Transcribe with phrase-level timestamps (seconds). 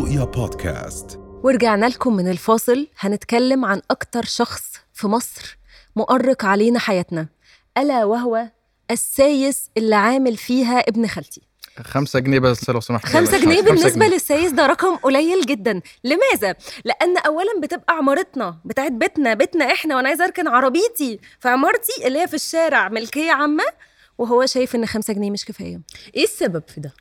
[0.00, 1.20] رؤيا بودكاست.
[1.44, 2.88] ورجعنا لكم من الفاصل.
[2.98, 5.58] هنتكلم عن أكتر شخص في مصر
[5.96, 7.28] مؤرق علينا حياتنا
[7.78, 8.50] ألا وهو
[8.90, 11.42] السايس اللي عامل فيها ابن خالتي.
[11.82, 13.06] خمسة جنيه بس لو سمحت.
[13.06, 14.14] خمسة جنيه خمسة بالنسبة جنيه.
[14.14, 15.80] للسايس ده رقم قليل جدا.
[16.04, 16.54] لماذا؟
[16.84, 22.18] لأن أولا بتبقى عمارتنا بتاعت بيتنا بيتنا إحنا وأنا عايزة أركن عربيتي في عمارتي اللي
[22.20, 23.64] هي في الشارع ملكية عامة
[24.18, 25.80] وهو شايف إن خمسة جنيه مش كفاية.
[26.16, 26.92] إيه السبب في ده؟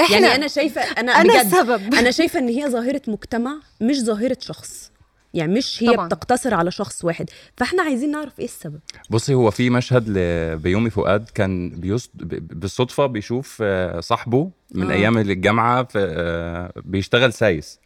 [0.00, 1.94] إحنا يعني أنا شايفه أنا أنا بجد السبب.
[2.00, 4.90] أنا شايفة إن هي ظاهرة مجتمع مش ظاهرة شخص.
[5.34, 6.06] يعني مش هي طبعاً.
[6.06, 7.30] بتقتصر على شخص واحد.
[7.56, 8.80] فإحنا عايزين نعرف إيه السبب.
[9.10, 12.10] بصي هو في مشهد لبيومي فؤاد كان بيص...
[12.14, 14.94] بالصدفة بيشوف آه، صاحبه من آه.
[14.94, 17.80] أيام الجامعة في آه، بيشتغل سايس.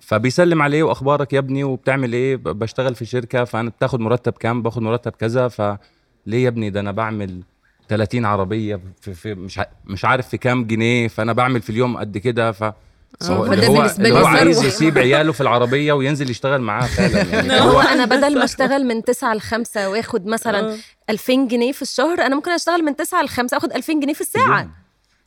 [0.00, 4.62] فبيسلم عليه وأخبارك يا ابني وبتعمل إيه؟ ب- بشتغل في شركة فأنا بتاخد مرتب كام؟
[4.62, 5.48] باخد مرتب كذا.
[5.48, 5.76] فليه
[6.26, 7.42] يا ابني؟ ده أنا بعمل
[7.88, 12.18] 30 عربية في, في مش مش عارف في كام جنيه فأنا بعمل في اليوم قد
[12.18, 12.72] كده ف هو-
[13.52, 14.64] اللي هو, اللي لي هو عايز.
[14.64, 18.84] يسيب عياله في العربية وينزل يشتغل معاه فعلا يعني هو هو أنا بدل ما أشتغل
[18.86, 20.76] من 9 ل 5 وآخد مثلا آه.
[21.10, 24.20] 2000 جنيه في الشهر أنا ممكن أشتغل من 9 ل 5 اخد 2000 جنيه في
[24.20, 24.68] الساعة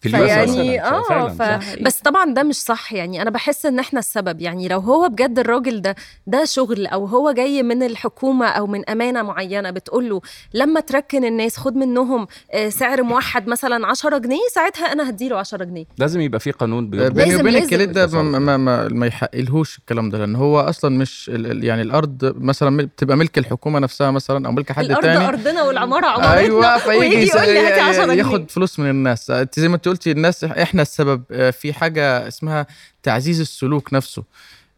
[0.09, 0.89] في فيعني مثلاً.
[0.98, 1.59] آه فعلاً.
[1.59, 1.75] ف...
[1.81, 2.94] بس طبعا ده مش صح.
[2.94, 5.95] يعني أنا بحس إن إحنا السبب يعني لو هو بجد الراجل ده
[6.28, 10.22] ده شغل أو هو جاي من الحكومة أو من أمانة معينة بتقول له
[10.53, 15.64] لما تركن الناس خد منهم آه، سعر موحد مثلا 10 جنيه ساعتها أنا هديله 10
[15.64, 15.86] جنيه.
[15.98, 17.48] لازم يبقى في قانون بيني لازم.
[17.48, 21.28] الكليد ده ما, ما, ما, ما يحقلهوش الكلام ده لأن هو أصلا مش
[21.64, 25.28] يعني الأرض مثلا بتبقى ملك الحكومة نفسها مثلا أو ملك حد الأرض تاني.
[25.28, 26.38] أرضنا والعمارة عمارتنا.
[26.38, 28.14] أيوه فيجي يقول لي هاتي 10 جنيه.
[28.14, 29.30] ياخد فلوس من الناس.
[29.30, 32.68] انت زي ما انت قلتي الناس إحنا السبب آه، في حاجة اسمها
[33.04, 34.24] تعزيز السلوك نفسه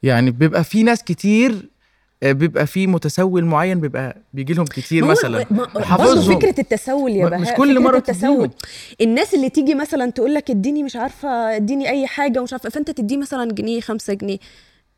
[0.03, 1.69] يعني بيبقى في ناس كتير
[2.23, 5.45] آه، بيبقى في متسول معين بيبقى بيجي لهم كتير مثلا
[5.79, 6.35] حافظهم.
[6.39, 8.51] فكرة التسول يا بهاء مش كل فكرة مرة التسول تديهم.
[9.01, 12.91] الناس اللي تيجي مثلا تقول لك اديني مش عارفة اديني أي حاجة ومش عارفة فأنت
[12.91, 14.37] تديه مثلا جنيه خمسة جنيه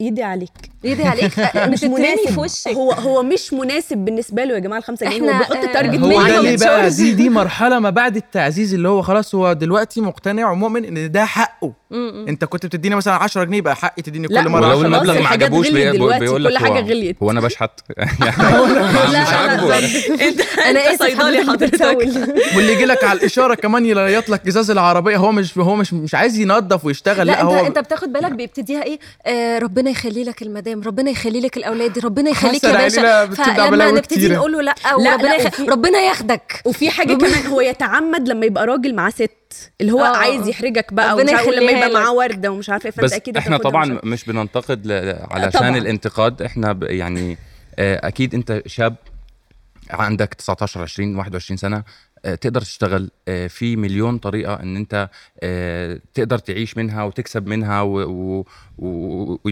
[0.02, 0.50] يدي عليك.
[0.84, 1.32] يدي عليك.
[1.58, 2.30] مش بتترمي مناسب.
[2.34, 2.68] في وشك.
[2.68, 5.32] هو هو مش مناسب بالنسبة له يا جماعة الخمسة جنيه.
[5.34, 6.90] هو بيحط آه، تارجت هو ده ليه بقى.
[6.90, 11.26] دي دي مرحلة ما بعد التعزيز اللي هو خلاص هو دلوقتي مقتنع ومؤمن إن ده
[11.26, 11.74] حقه.
[12.28, 15.22] أنت كنت بتديني مثلا 10 جنيه يبقى حقي تديني كل مرة ولو خلاص 10 المبلغ
[15.24, 17.16] ما عجبوش بيقول لك كل حاجة هو- غليت.
[17.24, 17.72] هو أنا بشحت.
[18.20, 19.78] لا مش عاجبه.
[19.78, 19.88] أنا
[20.70, 21.98] أنت آسف صيدلي حضرتك.
[22.56, 26.16] واللي يجي لك على الإشارة كمان يليط لك إزاز العربية هو مش هو مش مش
[26.16, 27.28] عايز ينظف ويشتغل.
[27.28, 29.58] لا, لا, انت هو أنت بتاخد بالك بيبتديها إيه؟ آه
[29.90, 34.28] ربنا يخلي لك المدام ربنا يخلي لك الأولاد ربنا يخليك يا علينا باشا فلما نبتدي.
[34.30, 35.46] نقول له لا لا، وربنا لا، يخ...
[35.60, 40.04] وفي- ربنا ياخدك وفي حاجة كمان هو يتعمد لما يبقى راجل معاه ست اللي هو
[40.04, 40.48] آه، عايز آه.
[40.50, 41.90] يحرجك بقى ربنا ومش عارف لما يبقى.
[41.90, 44.92] معاه ورده ومش عارفه إيه فأنت بس أكيد إحنا طبعا مش مش بننتقد ل...
[45.32, 45.78] علشان طبعاً.
[45.78, 46.84] الانتقاد إحنا ب...
[46.84, 47.38] يعني
[47.80, 48.96] آه، أكيد أنت شاب
[49.92, 51.84] عندك 19 20 21 سنة آه،
[52.24, 55.10] تقدر تشتغل آه، في مليون طريقة إن أنت
[55.44, 57.82] آه، تقدر تعيش منها وتكسب منها.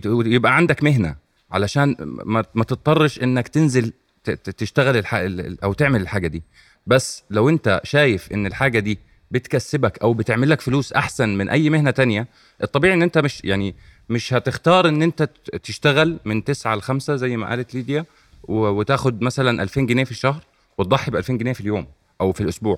[0.06, 1.16] ويبقى عندك مهنة
[1.52, 1.96] علشان
[2.56, 3.94] ما, تضطرش إنك تنزل
[4.58, 5.04] تشتغل
[5.64, 6.44] أو تعمل الحاجة دي
[6.88, 9.00] بس لو أنت شايف إن الحاجة دي
[9.32, 12.28] بتكسبك أو بتعمل لك فلوس أحسن من أي مهنة تانية
[12.64, 13.76] الطبيعي إن أنت مش يعني
[14.10, 15.30] مش هتختار إن أنت
[15.64, 18.06] تشتغل من 9 ل 5 زي ما قالت ليديا
[18.48, 20.44] وتاخد مثلا 2000 جنيه في الشهر
[20.78, 21.88] وتضحي ب 2000 جنيه في اليوم
[22.22, 22.78] أو في الأسبوع.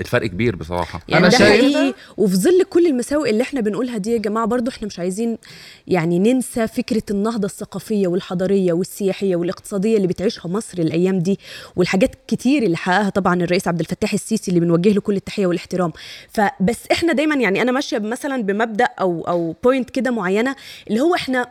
[0.00, 1.00] الفرق كبير بصراحة.
[1.08, 4.46] يعني أنا ده شايف- حقيقي وفي ظل كل المساوئ اللي إحنا بنقولها دي يا جماعة
[4.46, 5.38] برضو إحنا مش عايزين
[5.86, 11.38] يعني ننسى فكرة النهضة الثقافية والحضارية والسياحية والاقتصادية اللي بتعيشها مصر الأيام دي
[11.76, 15.92] والحاجات كتير اللي حققها طبعا الرئيس عبد الفتاح السيسي اللي بنوجه له كل التحية والاحترام.
[16.30, 20.56] فبس إحنا دايما يعني أنا ماشية مثلا بمبدأ أو أو point كده معينة
[20.88, 21.46] اللي هو إحنا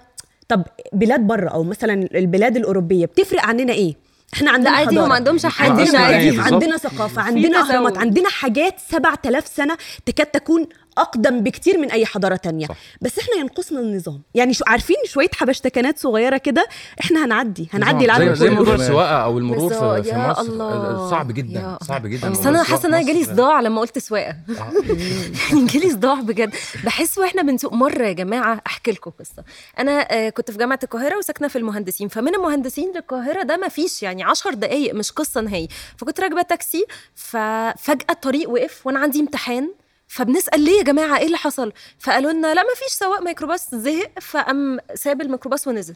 [0.48, 0.64] طب
[0.94, 3.96] بلاد بره أو مثلا البلاد الأوروبية بتفرق عننا إيه؟
[4.34, 6.00] إحنا عندنا عادي هم عندهمش حاجة عندنا
[6.44, 7.98] عندنا ثقافة عندنا أهرامات.
[7.98, 10.68] عندنا حاجات 7000 سنة تكاد تكون
[10.98, 12.68] أقدم بكتير من أي حضارة تانية.
[12.68, 12.76] صح.
[13.02, 14.22] بس إحنا ينقصنا النظام.
[14.36, 16.68] يعني شو عارفين شوية حبشتكانات صغيرة كده
[17.00, 17.70] إحنا هنعدي.
[17.74, 18.50] هنعدي العالم زي, زي.
[18.50, 19.70] موضوع السواقة أو المرور.
[19.74, 20.42] في, في مصر.
[20.42, 21.10] الله.
[21.10, 21.60] صعب جدا.
[21.60, 24.36] يا صعب جدا بس أنا حاسة إن أنا جالي صداع لما قلت سواقة.
[25.52, 26.56] يعني جالي صداع بجد.
[26.84, 29.44] بحس وإحنا بنسوق مرة يا جماعة أحكي لكم قصة.
[29.80, 32.08] أنا آه، كنت في جامعة القاهرة وساكنة في المهندسين.
[32.08, 35.68] فمن المهندسين للقاهرة ده ما فيش يعني 10 دقائق مش قصة نهائي.
[35.98, 36.86] فكنت راكبة تاكسي
[37.16, 39.70] ففجأة الطريق وقف وأنا عندي امتحان.
[40.14, 44.12] فبنسأل ليه يا جماعة إيه اللي حصل فقالوا لنا لا ما فيش سواق ميكروباص زهق
[44.22, 45.94] فقام ساب الميكروباص ونزل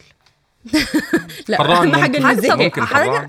[1.48, 2.22] لا أهم حاجة ممكن.
[2.42, 2.82] حاجة- ممكن.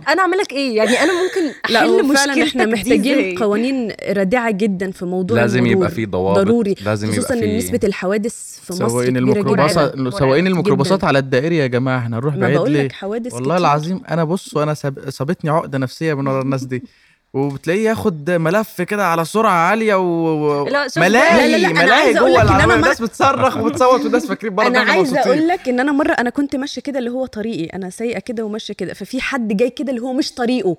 [0.08, 5.06] أنا اعمل لك إيه يعني أنا ممكن أحل مشكلتك إحنا محتاجين؟ قوانين رادعة جدا في
[5.06, 5.78] موضوع لازم المرور.
[5.78, 9.22] يبقى في ضوابط، ضروري لازم يبقى خصوصا في- إن نسبة الحوادث في مصر سواقين كبيرة
[9.24, 9.94] جدا الميكروباصات.
[10.20, 11.04] سواقين الميكروباصات.
[11.04, 13.68] على الدائري يا جماعة إحنا نروح ما بعيد بقول ليه لك حوادث والله كتير.
[13.68, 16.84] العظيم أنا بص وأنا ساب- صابتني عقدة نفسية من ورا الناس دي
[17.34, 22.42] وبتلاقيه ياخد ملف كده على سرعة عالية و لا، شوف ملاهي جوه لك إن أنا
[22.42, 25.20] العربيه مرة- الناس بتصرخ وبتصوت والناس فاكرين بره أنا عايزة.
[25.20, 28.44] أقول لك إن أنا مرة أنا كنت ماشية كده اللي هو طريقي أنا سايقة كده
[28.46, 30.78] وماشية كده ففي حد جاي كده اللي هو مش طريقه.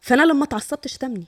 [0.00, 1.26] فأنا لما اتعصبت شتمني.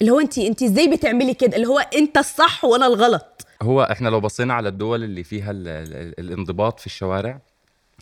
[0.00, 4.08] اللي هو انت انت إزاي بتعملي كده؟ اللي هو أنت الصح وأنا الغلط؟ هو إحنا
[4.08, 7.38] لو بصينا على الدول اللي فيها ال ال الانضباط في الشوارع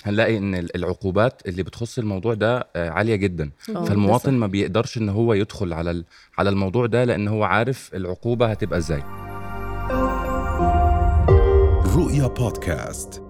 [0.04, 3.50] هنلاقي إن ال- العقوبات اللي بتخص الموضوع ده آه، عالية جدا.
[3.86, 6.04] فالمواطن ما بيقدرش إن هو يدخل على ال-
[6.38, 9.02] على الموضوع ده لأن هو عارف العقوبة هتبقى إزاي.
[11.96, 13.22] رؤيا بودكاست.